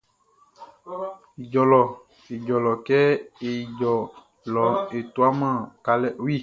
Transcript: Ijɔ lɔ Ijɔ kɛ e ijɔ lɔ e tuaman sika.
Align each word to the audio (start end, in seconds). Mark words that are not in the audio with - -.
Ijɔ 1.41 1.61
lɔ 1.71 1.81
Ijɔ 2.35 2.73
kɛ 2.87 2.99
e 3.47 3.49
ijɔ 3.63 3.93
lɔ 4.53 4.65
e 4.97 4.99
tuaman 5.13 5.57
sika. 5.83 5.93